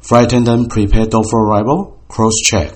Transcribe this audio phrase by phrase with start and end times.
[0.00, 1.92] Frightened and prepared for arrival.
[2.08, 2.70] Cross check.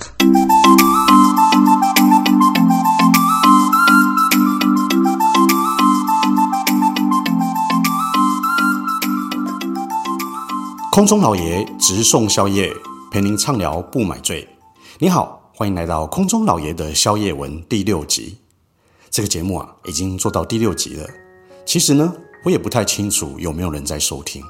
[10.91, 12.71] 空中老爷直送宵夜，
[13.11, 14.47] 陪您畅聊不买醉。
[14.99, 18.37] 你好，欢迎来到空中老爷的宵夜文第六集。
[19.11, 21.09] 这个节目啊，已经做到第六集了。
[21.65, 22.13] 其实呢，
[22.45, 24.43] 我也不太清楚有没有人在收听，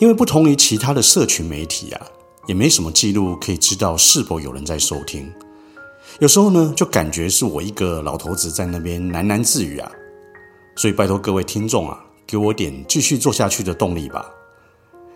[0.00, 2.06] 因为不同于其他的社群媒体啊，
[2.46, 5.32] 也没什么记录可以知道是否有人在收听。
[6.18, 9.90] 有时候呢，就感觉是我一个老头子在那边喃喃自语啊。
[10.74, 14.24] 所以拜托各位听众啊，给我点继续做下去的动力吧。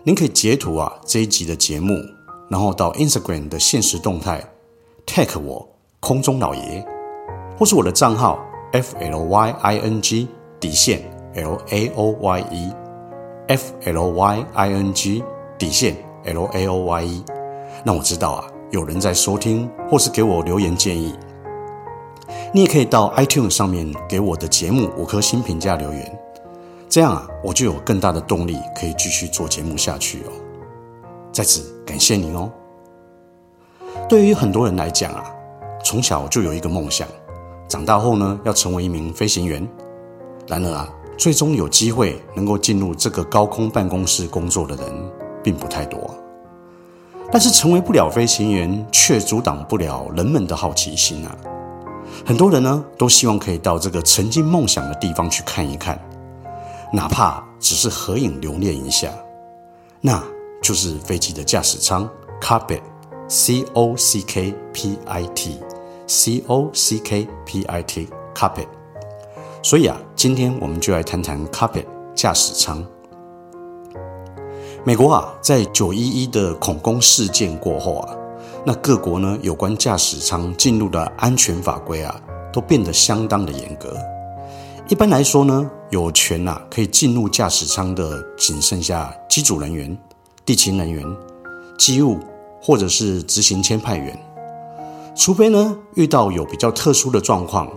[0.03, 1.93] 您可以截图啊这一集的节目，
[2.49, 4.47] 然后到 Instagram 的限时动态
[5.05, 5.67] tag 我
[5.99, 6.85] 空中老爷，
[7.57, 8.39] 或是我的账号
[8.71, 10.27] f l y i n g。
[10.57, 11.03] 底线
[11.35, 12.73] L A O Y E
[13.47, 15.23] F L Y I N G
[15.57, 17.23] 底线 L A O Y E，
[17.83, 21.15] 让我知道啊，有人在收听，或是给我留言建议。
[22.51, 26.19] 你也可以到 iTunes 上面给我的节目五颗星评价留言，
[26.89, 30.31] 这样啊，我就有更大的动力可以继续做节目下去哦。
[31.31, 32.49] 在此感谢您哦。
[34.09, 35.23] 对于很多人来讲啊，
[35.83, 37.07] 从小就有一个梦想，
[37.67, 39.67] 长大后呢，要成为一名飞行员。
[40.47, 44.85] 然而啊，最终有机会能够进入这个高空办公室工作的人
[45.43, 46.13] 并不太多。
[47.31, 51.35] 但是成为不了飞行员，却阻挡不了人们的好奇心啊！
[52.25, 55.99] 很多人呢都希望可以到这个曾经梦想的地方去看一看，
[56.93, 59.09] 哪怕只是合影留念一下。
[59.99, 60.23] 那
[60.61, 62.07] 就是飞机的驾驶舱
[62.39, 68.67] （cockpit），C O C K P I T，C O C K P I T，cockpit。
[69.65, 72.85] 所以啊，今天我们就来谈谈 cockpit 驾驶舱。
[74.83, 78.15] 美国啊，在九一一的恐攻事件过后啊，
[78.63, 82.15] 那各国呢有关驾驶舱进入的安全法规啊，
[82.53, 83.97] 都变得相当的严格。
[84.87, 89.97] 一般来说呢，有权啊可以进入驾驶舱的，仅剩下机组人员、
[90.45, 91.03] 地勤人员、
[91.75, 92.19] 机务
[92.61, 94.15] 或者是执行签派员，
[95.15, 97.67] 除非呢遇到有比较特殊的状况。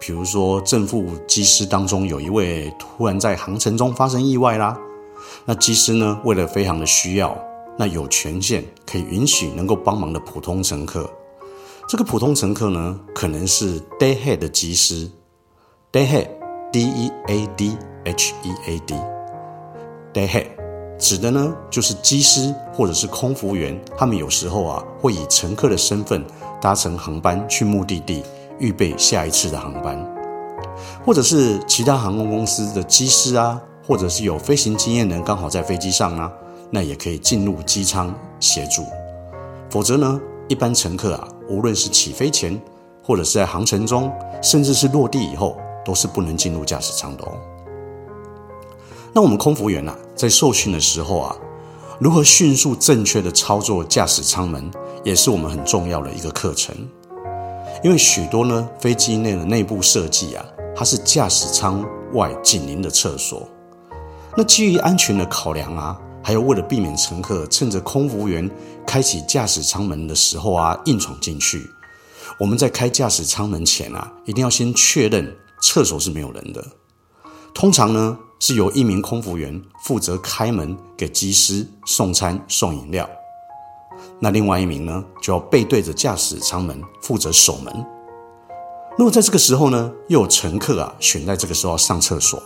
[0.00, 4.78] 比如说，正副机师当中有一位突然在航程中发生意外啦，
[5.44, 7.36] 那机师呢，为了飞航的需要，
[7.76, 11.10] 那有权限可以允许能够帮忙的普通乘客。
[11.88, 15.10] 这个普通乘客呢，可能是 deadhead 的机师
[15.90, 20.46] ，deadhead，D E A D H E A D，deadhead
[20.98, 26.24] 指的呢就是机师或者是空服员，他们有时候啊会以乘客的身份
[26.60, 28.22] 搭乘航班去目的地。
[28.58, 29.98] 预备下一次的航班，
[31.04, 36.32] 或者是其他航空公司的机师啊，或者是有飞行经验的人刚好在飞机上啊，
[36.70, 38.84] 那也可以进入机舱协助。
[39.70, 42.60] 否则呢，一般乘客啊，无论是起飞前，
[43.02, 47.32] 或者是在航程中，甚至是落地以后，都是不能进入驾驶舱的哦。
[49.12, 51.36] 那我们空服员呐、啊，在受训的时候啊，
[51.98, 54.70] 如何迅速正确的操作驾驶舱门，
[55.02, 56.74] 也是我们很重要的一个课程。
[57.82, 60.44] 因为许多呢飞机内的内部设计啊，
[60.74, 63.48] 它是驾驶舱外紧邻的厕所。
[64.36, 68.50] 那基于安全的考量啊，还有为了避免乘客趁着空服员
[68.86, 71.68] 开启驾驶舱门的时候啊硬闯进去，
[72.38, 76.64] 我们在开驾驶舱门前啊，一定要先确认厕所是没有人的。
[77.54, 83.08] 通常呢是由一名空服员负责开门给机师送餐送饮料。
[84.20, 87.86] 那另外一名呢，就要背对着驾驶舱门，负责守门。
[88.96, 92.42] 如果在这个时候呢，又有乘客啊选在这个时候上厕所，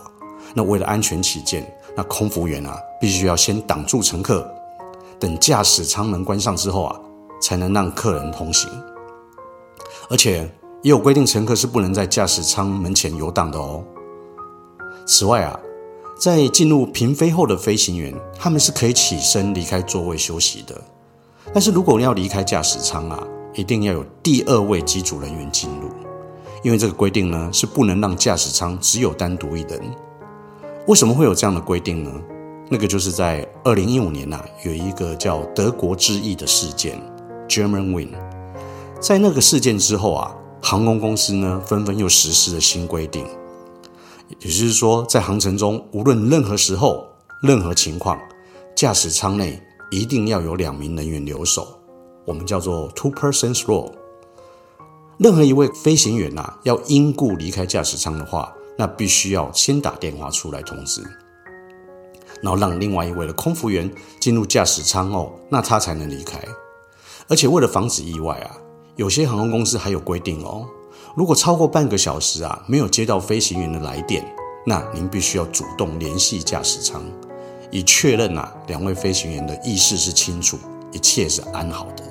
[0.53, 4.47] 那为了安全起见，那空服员啊必须要先挡住乘客，
[5.19, 6.99] 等驾驶舱门关上之后啊，
[7.41, 8.69] 才能让客人通行。
[10.09, 10.47] 而且
[10.83, 13.83] 也有规定，乘客是不能在驾驶舱门前游荡的哦。
[15.07, 15.59] 此外啊，
[16.19, 20.79] 在进入平飞后的飞行员，他们是可以起身离开座位休息的。
[21.51, 23.21] 但是如果你要离开驾驶舱啊，
[23.53, 25.89] 一定要有第二位机组人员进入，
[26.63, 29.79] 因为这个规定呢是不能让驾驶舱只有单独一人。
[30.87, 32.11] 为什么会有这样的规定呢？
[32.69, 36.99] 那个就是在二零一五年呐、啊，有一个叫德国之翼的事件
[37.47, 38.13] （German Wing）。
[38.99, 43.25] 在那个事件之后啊，航空公司呢纷纷又实施了新规定，
[44.29, 47.05] 也就是说，在航程中无论任何时候、
[47.41, 48.17] 任何情况，
[48.75, 49.61] 驾驶舱内。
[49.93, 51.79] 一定要有两名人员留守，
[52.25, 53.91] 我们叫做 two persons rule。
[55.19, 61.03] 任何一位飞行员呐，要因故离开驾驶舱的话，那必须要先打电话出来通知。
[62.41, 66.39] 然后让另外一位的空服员进入驾驶舱后，那他才能离开。
[67.27, 68.57] 而且为了防止意外啊，
[68.95, 70.65] 有些航空公司还有规定哦，
[71.15, 74.25] 如果超过半个小时啊没有接到飞行员的来电，
[74.65, 77.03] 那您必须要主动联系驾驶舱，
[77.73, 80.59] 以确认啊两位飞行员的意识是清楚，
[80.91, 82.03] 一切是安好的。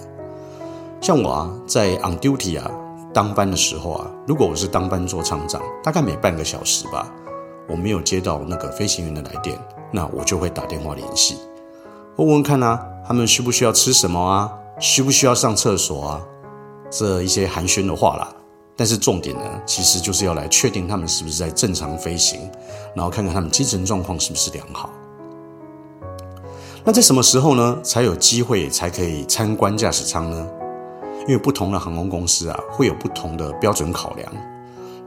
[1.01, 2.69] 像我啊，在 on duty 啊
[3.15, 7.09] 当班的时候啊，如果我是当班做舱长，大概每半个小时吧，
[7.69, 9.57] 我没有接到那个飞行员的来电，
[9.93, 11.37] 那我就会打电话联系，
[12.17, 14.53] 问问看啊，他们需不需要吃什么啊？
[14.81, 16.21] 需不需要上厕所啊？
[16.91, 18.35] 这一些寒暄的话啦。
[18.75, 22.51] 但是重点呢，其实就是要来确定他们是不是在正常飞行，
[22.97, 24.91] 然后看看他们精神状况是不是良好。
[26.85, 30.47] 那在什么时候呢，才有机会才可以参观驾驶舱呢？
[31.21, 34.33] 因为不同的航空公司啊，会有不同的标准考量。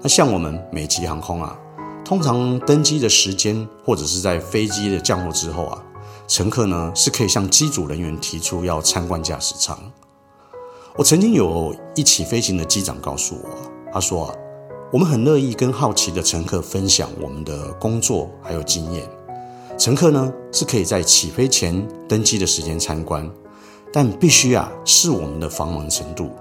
[0.02, 1.60] 那像我们美籍航空啊，
[2.06, 5.84] 通常登机的时间或者是在飞机的降落之后啊。
[6.28, 9.78] 乘客呢是可以向机组人员提出要参观驾驶舱。
[10.96, 13.50] 我曾经有一起飞行的机长告诉我，
[13.94, 14.36] 他说啊，
[14.92, 19.08] 我们很乐意跟好奇的乘客分享我们的工作还有经验。
[19.78, 23.30] 乘客呢是可以在起飞前登机的时间参观，
[23.92, 26.32] 但必须啊视我们的繁忙程度。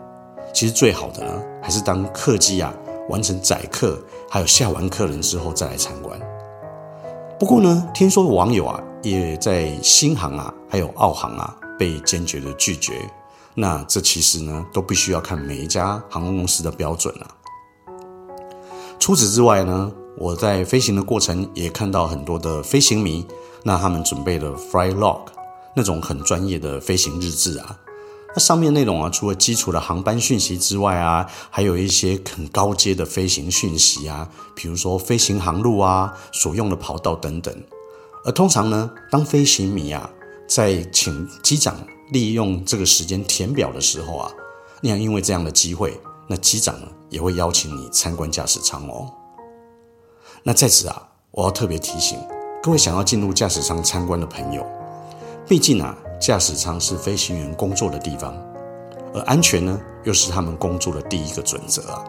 [0.52, 2.72] 其实最好的呢还是当客机啊
[3.08, 3.98] 完成载客
[4.30, 6.18] 还有下完客人之后再来参观。
[7.38, 8.82] 不过呢，听说网友啊。
[9.04, 12.94] 也在新航啊，还有澳航啊，被坚决的拒绝。
[13.54, 17.28] 那这其实呢，都必须要看每一家航空公司的标准啊。
[18.98, 23.26] 除此之外呢，我在飞行的过程也看到很多的飞行迷，
[23.64, 25.22] 那他们准备了 Flight Log
[25.74, 27.78] 那种很专业的飞行日志啊。
[28.36, 37.54] 那上面内容啊，除了基础的航班讯息之外啊，还有一些很高阶的飞行讯息啊，比如说飞行航路啊，所用的跑道等等。
[38.24, 40.08] 而通常呢，当飞行迷啊
[40.48, 41.76] 在请机长
[42.12, 44.30] 利用这个时间填表的时候啊，
[44.80, 49.12] 那样因为这样的机会，那机长呢也会邀请你参观驾驶舱哦。
[50.46, 52.18] 那在此啊，我要特别提醒
[52.62, 54.62] 各位想要进入驾驶舱参观的朋友，
[55.48, 58.36] 毕竟啊，驾驶舱是飞行员工作的地方，
[59.14, 62.04] 而安全呢又是他们工作的第一个准则啊。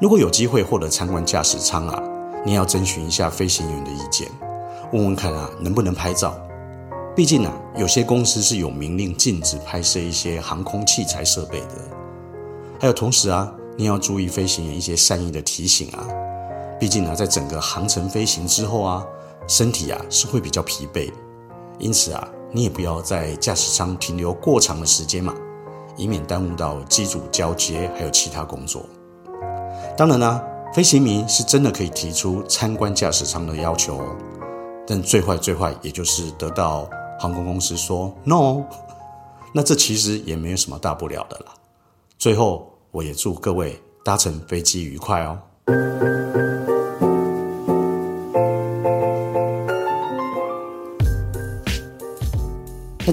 [0.00, 2.02] 如果有机会获得参观驾驶舱啊，
[2.44, 4.28] 你要征询一下飞行员的意见。
[4.92, 6.36] 问问看啊，能不能拍照？
[7.14, 11.76] 毕竟啊，有些公司是有明令禁止拍摄一些航空器材设备的。
[12.80, 16.04] 还有同时啊，你要注意飞行员一些善意的提醒啊。
[16.78, 19.06] 毕竟呢，在整个航程飞行之后啊，
[19.46, 21.12] 身体啊是会比较疲惫，
[21.78, 25.34] 因此啊，你也不要在驾驶舱停留过长的时间嘛，
[25.96, 28.84] 以免耽误到机组交接还有其他工作。
[29.96, 30.44] 当然啦，
[30.74, 34.16] 飞行迷是真的可以提出参观驾驶舱的要求哦。
[34.86, 36.88] 但最坏最坏，也就是得到
[37.18, 38.62] 航空公司说 no，
[39.52, 41.54] 那这其实也没有什么大不了的啦。
[42.18, 45.38] 最后，我也祝各位搭乘飞机愉快哦。
[45.66, 45.72] 那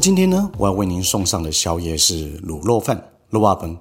[0.02, 2.98] 今天呢，我要为您送上的宵夜是卤肉饭，
[3.32, 3.78] 卤肉饭。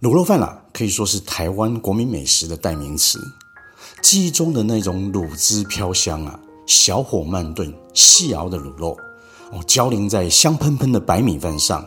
[0.00, 3.18] 卤肉饭啊，可以说是台湾国民美食的代名词。
[4.00, 6.38] 记忆中的那种卤汁飘香啊。
[6.66, 8.96] 小火慢炖、细熬的卤肉，
[9.50, 11.84] 哦，浇淋在香喷喷的白米饭上，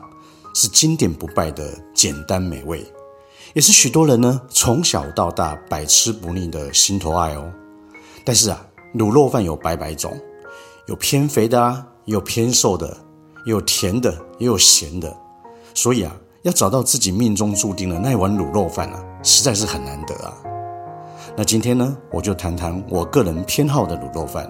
[0.53, 2.85] 是经典不败的简单美味，
[3.57, 7.51] 也是许多人呢从小到大百吃不腻的心头爱哦。
[8.23, 10.15] 但是啊，卤肉饭有百百种，
[10.85, 12.95] 有偏肥的啊，也有偏瘦的，
[13.47, 15.11] 也有甜的，也有咸的，
[15.73, 20.37] 所以啊，要找到自己命中注定的那碗卤肉饭啊，实在是很难得啊。
[21.35, 24.47] 那今天呢，我就谈谈我个人偏好的卤肉饭。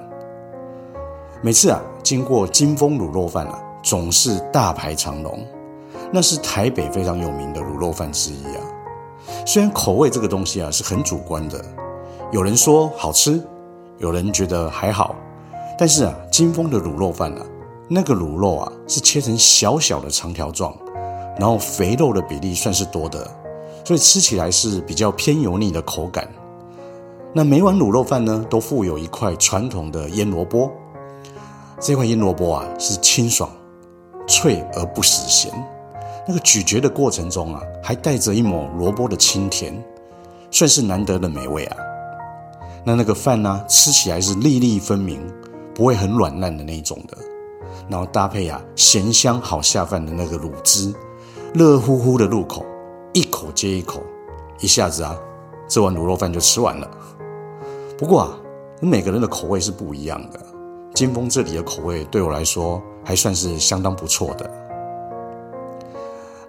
[1.42, 5.48] 每次啊，经过金峰卤肉饭啊，总是大排长龙。
[6.12, 8.67] 那是台北非常有名的卤肉饭之一啊。
[9.46, 11.64] 虽然口味这个东西啊是很主观的，
[12.32, 13.42] 有人说好吃，
[13.98, 15.16] 有人觉得还好。
[15.78, 17.46] 但是啊，金峰的卤肉饭啊，
[17.88, 20.76] 那个卤肉啊是切成小小的长条状，
[21.38, 23.30] 然后肥肉的比例算是多的，
[23.84, 26.28] 所以吃起来是比较偏油腻的口感。
[27.34, 30.72] 那每碗卤肉饭呢，都附有一块传统的腌萝卜。
[31.80, 33.48] 这块腌萝卜啊，是清爽、
[34.28, 35.52] 脆而不死咸。
[36.28, 39.82] 那个咀嚼的过程中啊，还带着一抹萝卜的清甜，
[40.52, 41.78] 算是难得的美味啊。
[42.84, 45.22] 那那个饭呢、吃起来是粒粒分明，
[45.74, 47.18] 不会很软烂的那种的。
[47.90, 50.94] 然后搭配啊，咸香好下饭的那个卤汁，
[51.54, 52.66] 热乎乎的入口，
[53.14, 54.04] 一口接一口，
[54.60, 55.18] 一下子啊，
[55.70, 56.90] 这碗卤肉饭就吃完了。
[57.98, 58.38] 不过啊，
[58.82, 60.40] 每个人的口味是不一样的。
[60.94, 64.67] 金峰这里的口味对我来说还算是相当不错的。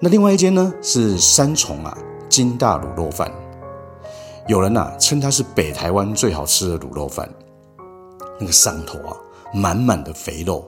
[0.00, 1.97] 那另外一间呢是三重啊
[2.28, 3.28] 金大卤肉饭，
[4.47, 7.28] 有人呐称它是北台湾最好吃的卤肉饭，
[8.38, 9.17] 那个上头啊
[9.52, 10.64] 满满的肥肉，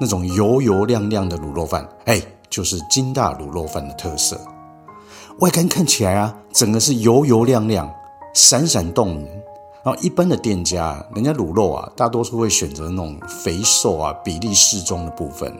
[0.00, 4.36] 那种油油亮亮的卤肉饭，哎，就是金大卤肉饭的特色。
[5.38, 7.88] 外观看起来啊，整个是油油亮亮、
[8.34, 9.42] 闪闪动人。
[9.84, 15.54] 然后一般的店家，人家卤肉啊，大多数会选择那种肥瘦啊比例适中的部分。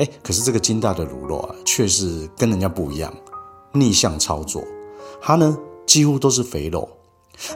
[0.00, 3.12] 哎，可是这个金大的卤肉啊，却是跟人家不一样，
[3.74, 4.64] 逆向操作。
[5.20, 6.88] 它呢，几乎都是肥肉，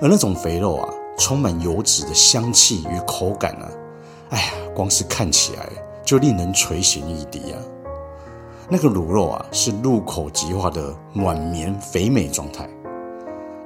[0.02, 3.70] 而那种肥肉啊，充满油脂的香气与口感啊，
[4.28, 5.66] 哎呀，光是看起来
[6.04, 7.58] 就令人垂涎欲滴啊。
[8.68, 12.68] 那个卤肉啊，是入口即化的软绵肥美状态。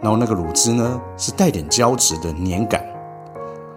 [0.00, 2.86] 然后那个卤汁呢，是带点胶质的黏感。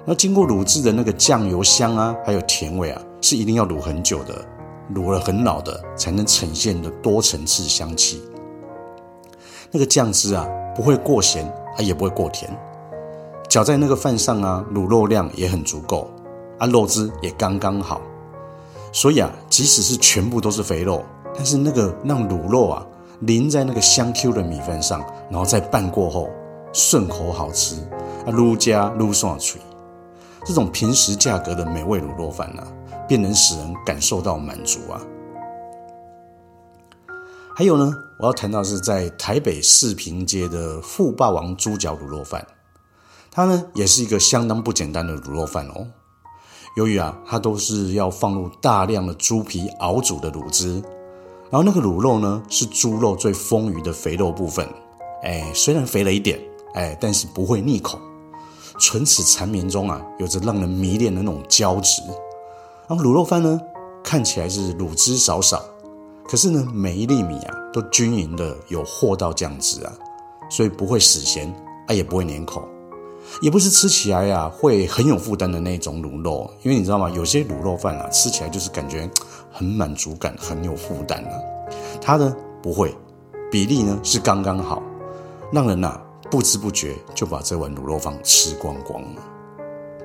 [0.06, 4.46] 那经过卤制的那个酱油香啊，还有甜味啊，是一定要卤很久的，
[4.94, 8.22] 卤了很老的，才能呈现的多层次香气。
[9.72, 11.46] 那个酱汁啊，不会过咸，
[11.78, 12.52] 啊也不会过甜。
[13.50, 16.10] 搅在那个饭上啊，卤肉量也很足够，
[16.58, 18.02] 啊肉汁也刚刚好。
[18.92, 21.04] 所以啊，即使是全部都是肥肉，
[21.36, 22.86] 但是那个让卤肉啊。
[23.22, 26.28] 淋在那个香 Q 的米饭上，然后再拌过后，
[26.74, 27.76] 顺口好吃
[28.26, 29.62] 啊，卤加卤爽脆。
[30.44, 32.66] 这种平时价格的美味卤肉饭啊，
[33.12, 35.02] 便能使人感受到满足啊。
[37.54, 42.48] 还有呢，我要谈到是在台北市平街的富霸王猪脚卤肉饭，
[43.30, 45.86] 它呢也是一个相当不简单的卤肉饭哦。
[46.78, 50.82] 由于啊，它都是要放入大量的猪皮熬煮的卤汁。
[51.50, 54.66] 然后那个卤肉呢，是猪肉最丰腴的肥肉部分，
[55.24, 56.40] 哎，虽然肥了一点，
[56.76, 58.00] 哎，但是不会腻口，
[58.80, 62.02] 唇齿缠绵中啊，有着让人迷恋的那种胶质。
[62.92, 63.58] 然后卤肉饭呢，
[64.04, 65.64] 看起来是卤汁少少，
[66.28, 69.94] 可是呢，每一粒米啊，都均匀的有和到酱汁啊，
[70.50, 71.48] 所以不会死咸，
[71.88, 72.62] 啊，也不会黏口，
[73.42, 77.10] 也不是吃起来呀、啊、会很有负担的那种卤肉，因为你知道吗？
[77.12, 79.10] 有些卤肉饭啊，吃起来就是感觉。
[79.54, 81.32] 很满足感，很有负担啊。
[82.02, 82.94] 它呢不会，
[83.50, 84.84] 比例呢是刚刚好，
[85.50, 85.98] 让人呐
[86.30, 89.22] 不知不觉就把这碗卤肉饭吃光光了。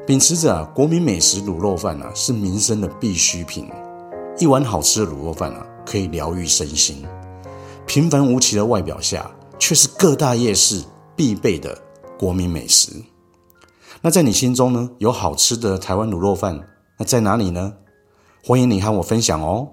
[0.06, 3.68] 秉持着啊国民美食卤肉饭啊是民生的必需品，
[4.38, 7.04] 一碗好吃的卤肉饭啊可以疗愈身心。
[7.86, 10.80] 平凡无奇的外表下，却是各大夜市
[11.16, 11.76] 必备的
[12.16, 12.92] 国民美食。
[14.00, 16.60] 那在你心中呢，有好吃的台湾卤肉饭，
[16.98, 17.74] 那在哪里呢？
[18.44, 19.68] 欢迎你和我分享哦。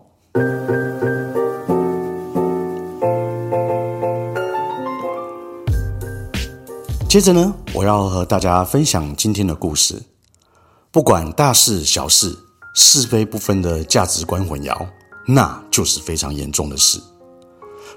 [7.08, 10.02] 接着呢，我要和大家分享今天的故事。
[10.94, 12.38] 不管大事小事，
[12.76, 14.88] 是非不分的价值观混淆，
[15.26, 17.02] 那就是非常严重的事。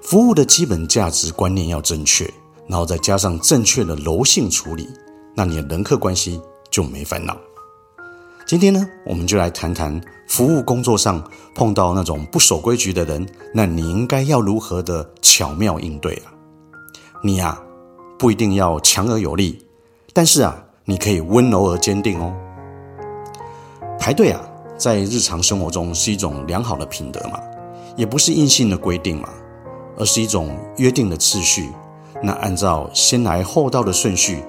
[0.00, 2.24] 服务的基本价值观念要正确，
[2.66, 4.88] 然后再加上正确的柔性处理，
[5.34, 7.36] 那你的人客关系就没烦恼。
[8.46, 11.22] 今天呢，我们就来谈谈服务工作上
[11.54, 16.32] 碰到那种不守规矩的人，那你应该要如何的巧妙应对啊？
[17.22, 17.62] 你呀、啊，
[18.18, 19.66] 不一定要强而有力，
[20.14, 22.34] 但是啊，你可以温柔而坚定哦。
[23.98, 24.40] 排队啊，
[24.76, 27.40] 在日常生活中是一种良好的品德嘛，
[27.96, 29.28] 也不是硬性的规定嘛，
[29.96, 31.70] 而是一种约定的次序。
[32.22, 34.42] 那按照先来后到的顺序，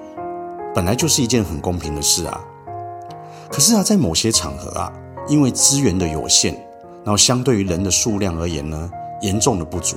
[0.74, 2.40] 本来就是一件很公平的事啊。
[3.50, 4.92] 可是啊，在某些场合啊，
[5.26, 6.54] 因为资源的有限，
[7.04, 8.90] 然后相对于人的数量而言呢，
[9.22, 9.96] 严重的不足，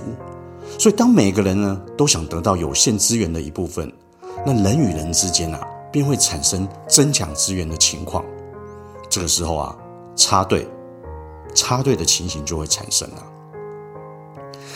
[0.79, 3.91] 所以当每个人呢都想得到有限资源的一部分，
[4.45, 8.23] 那人与人之间啊，便会产生争抢资源的情况。
[9.11, 9.75] 这个时候啊，
[10.15, 10.65] 插队，
[11.53, 13.17] 插队的情形就会产生了。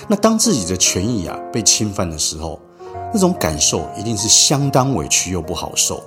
[0.09, 2.59] 那当自己的权益啊被侵犯的时候，
[3.13, 6.03] 那种感受一定是相当委屈又不好受。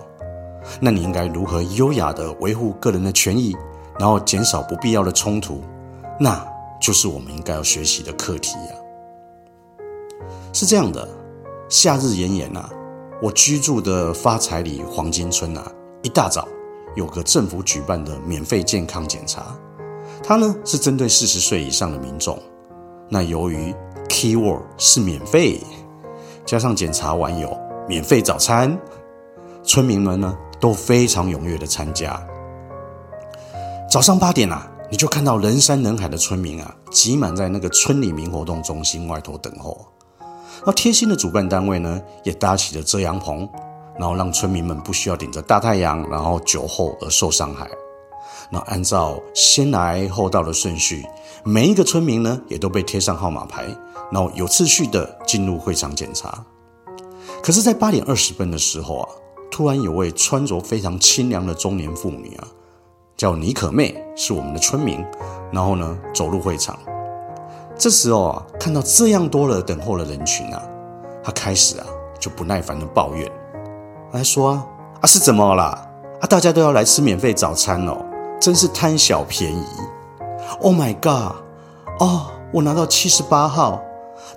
[0.79, 3.57] 那你应该如何优雅的维护个人的权益，
[3.99, 5.63] 然后减少不必要的冲突？
[6.21, 6.47] 那
[6.79, 9.87] 就是我们应该要学习的课题呀。
[10.53, 11.09] 是这样的，
[11.71, 12.69] 夏日炎炎呐，
[13.23, 15.65] 我居住的发财里黄金村呐，
[16.03, 16.47] 一大早
[16.97, 19.57] 有个政府举办的免费健康检查，
[20.23, 22.39] 它呢是针对四十岁以上的民众。
[23.09, 23.75] 那由于
[24.09, 25.61] keyword 是免费，
[26.45, 27.57] 加上检查完有
[27.89, 28.79] 免费早餐，
[29.63, 32.21] 村民们呢，都非常踊跃的参加。
[33.91, 39.87] 早上八点啊，你就看到人山人海的村民啊，挤满在那个村里民活动中心外头等候。
[40.67, 43.49] 那贴心的主办单位呢，也搭起了遮阳棚，
[43.99, 47.69] 然后让村民们不需要顶着大太阳，然后酒后而受伤害。
[48.51, 51.05] 那按照先来后到的顺序，
[51.45, 53.67] 每一个村民呢也都被贴上号码牌，
[54.11, 56.43] 然后有次序的进入会场检查。
[57.43, 59.09] 可是，在八点二十分的时候啊，
[59.51, 62.49] 突然有位穿着非常清凉的中年妇女啊，
[63.17, 65.05] 叫妮可妹，是我们的村民，
[65.53, 66.79] 然后呢走入会场。
[67.77, 70.63] 这时候啊，看到这样多了等候的人群啊，
[71.23, 71.87] 她开始啊
[72.19, 73.31] 就不耐烦的抱怨，
[74.13, 74.67] 来说啊
[75.03, 75.87] 啊是怎么啦？
[76.21, 77.97] 啊大家都要来吃免费早餐哦，
[78.41, 79.65] 真是贪小便宜
[80.61, 81.37] ！Oh my god！
[82.01, 83.79] 哦，我拿到七十八号，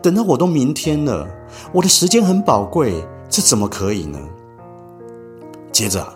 [0.01, 1.25] 等到我都明天了，
[1.71, 4.19] 我的时间很宝贵，这怎么可以呢？
[5.71, 6.13] 接着啊，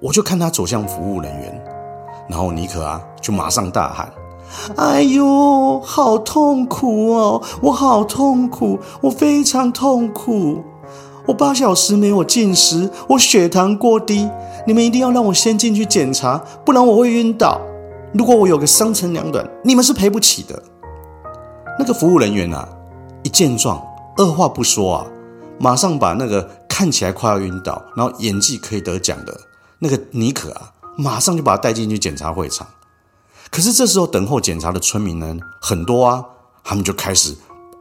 [0.00, 1.64] 我就看他走向服务人员，
[2.28, 4.10] 然后尼可啊就马上大喊。
[4.76, 7.42] 哎呦，好痛苦哦！
[7.60, 10.64] 我好痛苦，我非常痛苦。
[11.26, 14.28] 我八小时没有进食，我血糖过低。
[14.66, 17.60] 你们一定要让我先进去检查，不然我会晕倒。
[18.12, 20.62] 如果我有个三长两短，你们是赔不起的。
[21.78, 22.68] 那个服务人员啊，
[23.22, 23.82] 一见状，
[24.16, 25.06] 二话不说啊，
[25.58, 29.38] 马上把那个看起来快要晕倒，然后演技可以得奖的
[29.78, 32.66] 那个妮可啊，马上就把他带进去检查会场。
[33.50, 36.24] 可是这时候等候检查的村民呢很多啊，
[36.62, 37.34] 他们就开始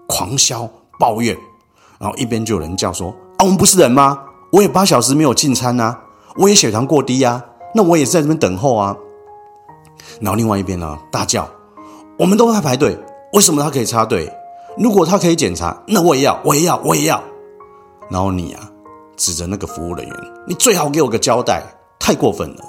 [0.07, 0.67] 狂笑
[0.99, 1.37] 抱怨，
[1.99, 4.19] 然后一边就有人叫说：“，我们不是人吗？
[4.51, 5.99] 我也八小时没有进餐啊，
[6.37, 7.43] 我也血糖过低啊，
[7.75, 8.95] 那我也在这边等候啊。”
[10.21, 11.47] 然后另外一边呢大叫
[12.17, 12.97] ：“我们都在排队，
[13.33, 14.31] 为什么他可以插队？
[14.77, 17.21] 如果他可以检查，那我也要，我也要，我也要。”
[18.09, 18.69] 然后你啊
[19.17, 20.15] 指着那个服务人员，
[20.47, 21.63] 你最好给我个交代，
[21.99, 22.63] 太过分了。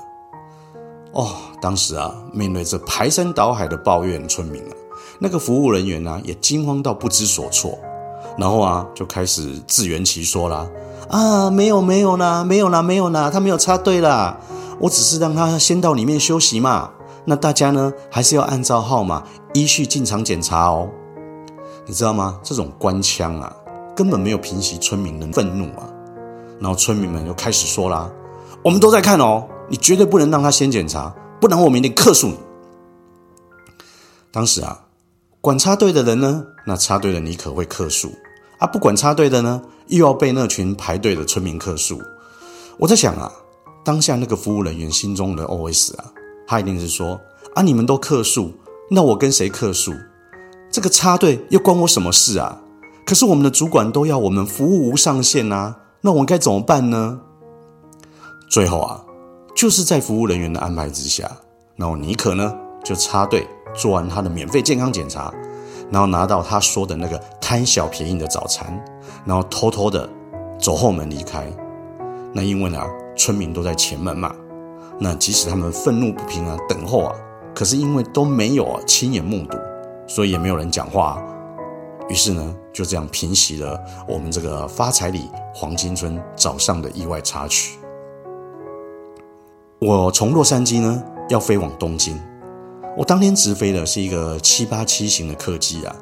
[1.13, 4.73] 哦，当时啊，面对着排山倒海的抱怨，村民啊，
[5.19, 7.79] 那个服务人员啊，也惊慌到不知所措，
[8.37, 10.67] 然后啊，就开始自圆其说啦：
[11.09, 14.39] 啊，没有没有啦，没有啦，没有啦，他没有插队啦，
[14.81, 16.91] 我只是让他先到里面休息嘛。
[17.25, 19.23] 那大家呢，还是要按照号码
[19.55, 20.89] 依序进场检查哦。
[21.87, 22.39] 你知道吗？
[22.43, 23.55] 这种官腔啊，
[23.95, 25.89] 根本没有平息村民的愤怒啊。
[26.61, 28.11] 然后村民们就开始说啦：
[28.63, 29.47] 我们都在看哦。
[29.67, 31.09] 你绝对不能让他先检查，
[31.41, 32.39] 不然我明天克诉你。
[34.31, 34.79] 当时啊，
[35.41, 38.13] 管插队的人呢，那插队的你可会克诉
[38.65, 42.01] 啊；不管插队的呢，又要被那群排队的村民客诉。
[42.79, 43.31] 我在想啊，
[43.85, 46.05] 当下那个服务人员心中的 OS 啊，
[46.47, 47.21] 他一定是说
[47.55, 48.53] 啊，你们都客诉，
[48.91, 49.93] 那我跟谁客诉？
[50.71, 52.61] 这个插队又关我什么事啊？
[53.05, 57.21] 可是我们的主管都要我们服务无上限啊，那我该怎么办呢？
[58.49, 59.01] 最后啊。
[59.57, 61.31] 就是在服务人员的安排之下，
[61.77, 65.33] 然后妮可呢就插队做完他的免费健康检查，
[65.95, 68.85] 然后拿到他说的那个贪小便宜的早餐，
[69.25, 70.11] 然后偷偷的
[70.59, 71.47] 走后门离开。
[72.33, 72.85] 那因为呢，
[73.17, 74.35] 村民都在前门嘛，
[74.99, 77.15] 那即使他们愤怒不平啊，等候啊，
[77.55, 79.57] 可是因为都没有亲眼目睹，
[80.09, 81.23] 所以也没有人讲话。
[82.09, 87.79] 于是呢，就这样平息了我们这个发财里黄金村早上的意外插曲。
[89.79, 92.21] 我从洛杉矶呢要飞往东京，
[92.97, 95.97] 我当天直飞的是一个七八七型的客机啊，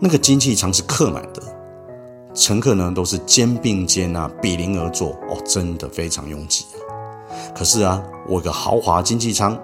[0.00, 1.42] 那个经济舱是客满的，
[2.32, 6.80] 乘客呢都是肩并肩啊，比邻而坐，哦，真的非常拥挤啊。
[7.54, 9.58] 可是啊，我有个豪华经济舱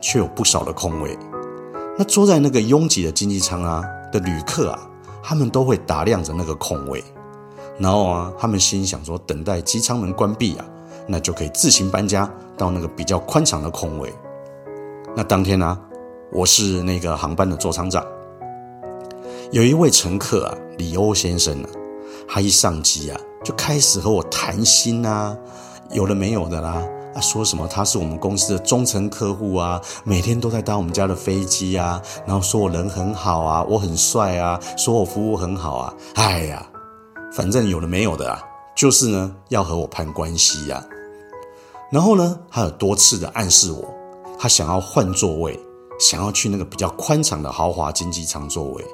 [0.00, 1.16] 却有不少的空位，
[1.96, 4.90] 那坐在那个拥挤的经济舱啊的旅客啊，
[5.22, 7.02] 他们都会打量着那个空位，
[7.78, 10.64] 然后啊，他们心想说，等待机舱门关闭啊。
[11.08, 14.12] 那就可以自行搬家到那个比较宽敞的空位。
[15.16, 15.80] 那当天呢、啊，
[16.34, 18.02] 我是那个航班的座舱长。
[19.50, 21.76] 有一位乘客啊，李欧先生呢、啊，
[22.26, 25.36] 他一上机啊，就开始和我谈心啊，
[25.90, 26.82] 有的没有的啦，
[27.14, 36.66] 啊，说什么他是我们公司的忠诚客户啊，每天都在搭我们家的飞机啊，然后说我人很好啊，我很帅啊，说我服务很好啊，哎呀，
[37.30, 38.42] 反正有的没有的啊。
[38.74, 40.88] 就是呢，要和我攀关系呀、啊，
[41.90, 43.84] 然后呢，他有多次的暗示我，
[44.38, 45.60] 他想要换座位，
[46.02, 48.84] 想要去那个比较宽敞的豪华经济舱座位，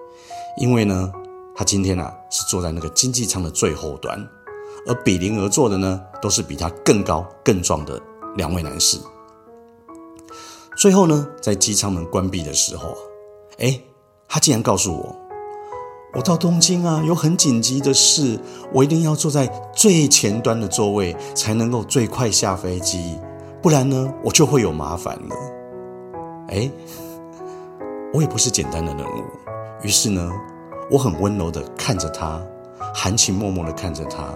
[0.59, 1.11] 因为呢，
[1.57, 4.23] 他今天啊是坐在那个经济舱的最后端，
[4.87, 7.99] 而比邻而坐的呢，都是比他更高更壮的
[8.37, 8.99] 两位男士。
[10.77, 12.99] 最后呢，在机舱门关闭的时候啊，
[13.61, 13.81] 哎，
[14.29, 15.17] 他竟然告诉我。
[16.15, 18.39] 我到东京啊，有很紧急的事，
[18.75, 23.19] 我一定要坐在最前端的座位，才能够最快下飞机，
[23.63, 25.58] 不然呢，我就会有麻烦了。
[26.49, 26.71] 哎，
[28.13, 29.25] 我也不是简单的人物，
[29.83, 30.33] 于是呢，
[30.91, 32.41] 我很温柔的看着他，
[32.95, 34.33] 含情脉脉的看着他，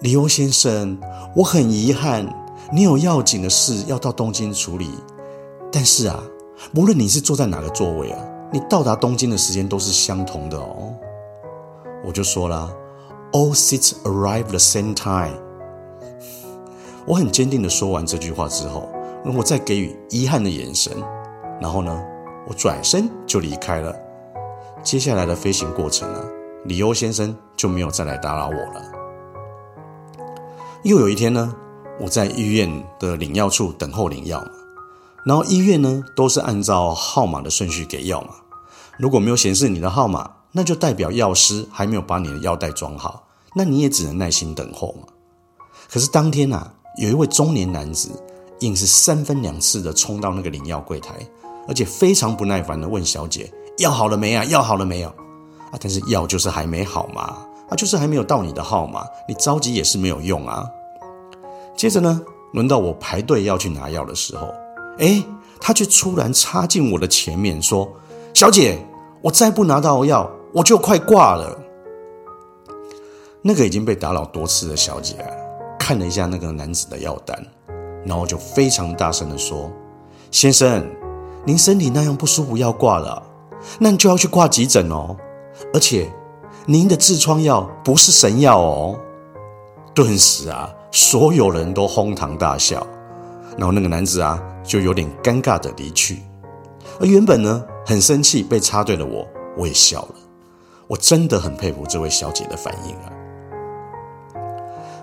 [0.00, 0.98] 李欧先生，
[1.34, 2.26] 我很遗憾，
[2.72, 4.90] 你有要紧的事要到东京处理，
[5.70, 6.22] 但是啊，
[6.74, 10.94] 无论你是坐在哪个座位啊，你到达东京的时间都是相同的哦。
[12.04, 12.74] 我就说了
[13.32, 15.36] ，All seats arrive the same time。
[17.04, 18.88] 我很坚定的说完这句话之后，
[19.36, 20.92] 我再给予遗憾的眼神，
[21.60, 22.04] 然后呢，
[22.46, 23.94] 我转身就离开了。
[24.82, 26.24] 接下来的飞行过程呢，
[26.64, 28.82] 里欧先生就没有再来打扰我了。
[30.82, 31.54] 又有一天呢，
[32.00, 34.50] 我在医院的领药处等候领药嘛，
[35.24, 38.30] 然后医院呢都是按照号码的顺序给药嘛。
[38.98, 45.08] 如果没有显示你的号码，那就代表药师还没有把你的药袋装好，那你也只能耐心等候嘛。
[45.90, 46.72] 可是当天啊。
[46.98, 48.08] 有一位中年男子，
[48.60, 51.12] 硬是三分两次的冲到那个领药柜台，
[51.68, 54.44] 而且非常不耐烦的问小姐：“药好了没啊？
[54.44, 55.08] 药好了没有？”
[55.70, 60.64] 啊，但是药就是还没好嘛，啊，就是还没有到你的号码，你着急也是没有用啊。
[61.76, 64.48] 接着呢，轮到我排队要去拿药的时候，
[64.98, 65.22] 哎，
[65.60, 67.92] 他却突然插进我的前面说
[68.32, 68.78] ：“小姐，
[69.20, 71.58] 我再不拿到药，我就快挂了。”
[73.42, 75.16] 那个已经被打扰多次的小姐。
[75.78, 77.40] 看了一下那个男子的药单，
[78.04, 79.70] 然后就非常大声地说
[80.32, 80.84] ：“先生，
[81.46, 83.22] 您身体那样不舒服要挂了，
[83.78, 85.16] 那你就要去挂急诊哦。
[85.72, 86.12] 而且，
[86.66, 88.98] 您的痔疮药不是神药哦。”
[89.94, 92.86] 顿时啊，所有人都哄堂大笑，
[93.56, 96.20] 然后那个男子啊就有点尴尬的离去。
[97.00, 100.14] 而原本呢很生气被插队的我，我也笑了。
[100.88, 103.12] 我真的很佩服这位小姐的反应啊。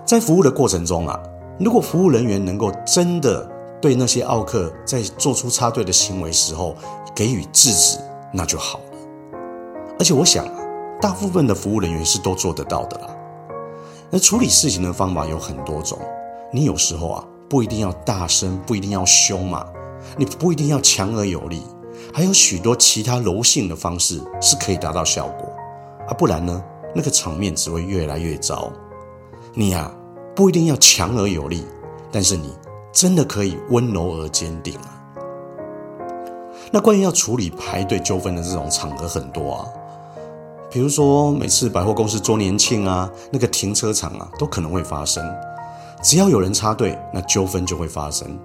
[0.04, 1.18] 在服务的过程中啊，
[1.58, 3.50] 如果服务人员能够真的
[3.84, 6.74] 对那些奥客在做出插队的行为时候
[7.14, 7.98] 给予制止，
[8.32, 8.84] 那就好了。
[9.98, 10.54] 而且我想啊，
[11.02, 13.14] 大部分的服务人员是都做得到的啦。
[14.08, 15.98] 那处理事情的方法有很多种，
[16.50, 19.66] 你有时候啊不一定要大声，不一定要凶嘛，
[20.16, 21.62] 你不一定要强而有力，
[22.10, 25.46] 还有许多其他柔性的方式是可以达到效果
[26.08, 28.72] 啊，不然呢，那个场面只会越来越糟。
[29.52, 29.94] 你呀、啊，
[30.34, 31.66] 不一定要强而有力，
[32.10, 32.50] 但是你
[32.94, 35.02] 真的可以温柔而坚定啊。
[36.70, 39.68] 那关于要处理排队纠纷的这种场合很多啊，
[40.70, 45.24] 比如说每次百货公司周年庆啊，那个停车场啊，都可能会发生。
[46.02, 48.38] 只要有人插队，那纠纷就会发生。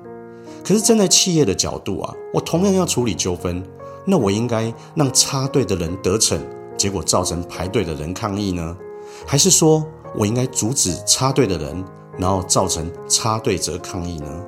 [0.64, 3.64] 可是站在企业的角度啊，我同样要处理纠纷，
[4.06, 6.40] 那我应该让插队的人得逞，
[6.78, 8.78] 结果造成排队的人抗议呢，
[9.26, 9.84] 还是说，
[10.16, 11.84] 我应该阻止插队的人，
[12.20, 14.46] 然后造成插队者抗议呢？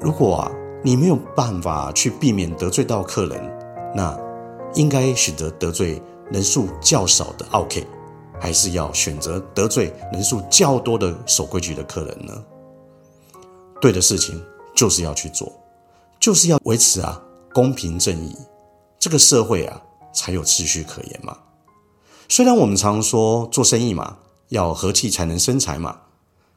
[0.00, 0.50] 如果啊，
[0.82, 4.18] 你没有办法去避免得罪到客人，那
[4.74, 7.86] 应该选择得罪人数较少的 OK，，
[8.40, 12.42] 还是要选择得罪人数较多的守规矩的客人呢？
[13.80, 14.42] 对的事情
[14.74, 15.52] 就是要去做，
[16.18, 17.20] 就是要维持啊
[17.52, 18.34] 公平正义，
[18.98, 19.82] 这个社会啊
[20.14, 21.36] 才有秩序可言嘛。
[22.28, 24.16] 虽然我们常说做生意嘛，
[24.48, 26.00] 要和气才能生财嘛，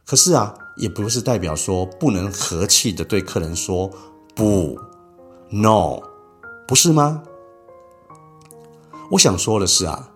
[0.05, 3.91] 可是啊，也不是代表说不能和气的对客人说
[4.35, 4.79] 不
[5.49, 5.99] ，no，
[6.67, 7.23] 不是吗？
[9.09, 10.11] 我想说的是啊，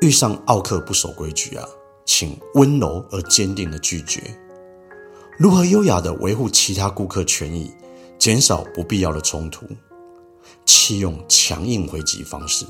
[0.00, 1.68] 遇上奥客不守规矩啊，
[2.06, 4.22] 请温柔而坚定的拒绝。
[5.38, 7.70] 如何优雅的维护其他顾客权益，
[8.18, 9.66] 减少不必要的冲突，
[10.64, 12.64] 弃用强硬回击方式，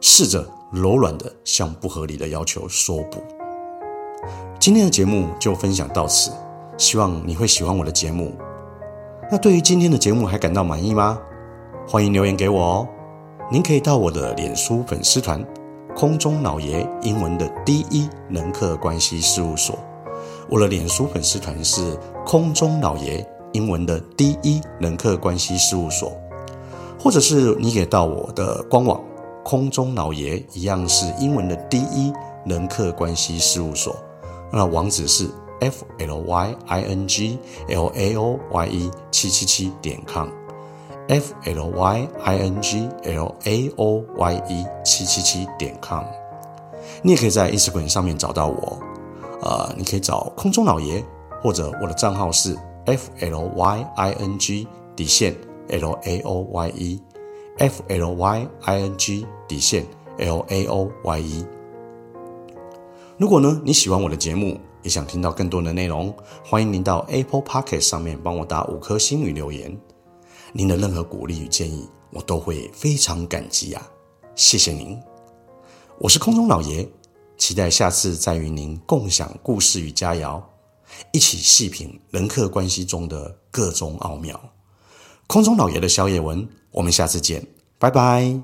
[0.00, 0.44] 试着。
[0.70, 3.24] 柔软的向不合理的要求说不。
[4.58, 6.32] 今天的节目就分享到此，
[6.76, 8.32] 希望你会喜欢我的节目。
[9.30, 11.18] 那对于今天的节目还感到满意吗？
[11.86, 12.88] 欢迎留言给我哦。
[13.50, 15.42] 您可以到我的脸书粉丝团
[15.96, 19.78] “空中老爷”英文的第一人客关系事务所。
[20.48, 26.12] 我的脸书粉丝团是“空中老爷”英文的第一人客关系事务所，
[26.98, 29.00] 或者是你可以到我的官网。
[29.44, 32.12] 空中老爷一样是英文的第一
[32.44, 33.96] 人客关系事务所，
[34.50, 35.28] 那网址是
[35.60, 42.08] f l y i n g l a o y e 七七七点 com，f l y
[42.24, 46.04] i n g l a o y e 七七七点 com。
[47.02, 48.78] 你也可以在 Instagram 上面找到我，
[49.42, 51.04] 呃，你可以找空中老爷，
[51.42, 52.56] 或者我的账号是
[52.86, 55.36] f l y i n g 底线
[55.68, 57.02] l a o y e。
[57.58, 59.84] f l y i n g 底线
[60.16, 61.46] l a o y e。
[63.18, 69.76] 如果呢，你喜欢我的节目，也想听到更多的内容，欢迎您到 Apple Podcast 上面帮我打五颗星与留言。
[70.52, 73.84] 您的任何鼓励与建议，我都会非常感激啊！
[74.36, 74.96] 谢谢您。
[75.98, 76.88] 我是空中老爷，
[77.36, 80.40] 期待下次再与您共享故事与佳肴，
[81.12, 84.40] 一起细品人客关系中的各种奥妙。
[85.26, 87.44] 空中老爷的小野文，我们下次见，
[87.80, 88.40] 拜拜。